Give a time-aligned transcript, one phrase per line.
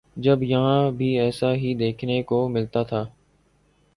[0.17, 3.05] جب یہاں بھی ایسا ہی دیکھنے کو ملتا تھا۔